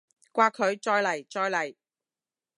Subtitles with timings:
[0.33, 0.79] 摑佢！
[0.81, 1.27] 再嚟！
[1.29, 1.75] 再嚟！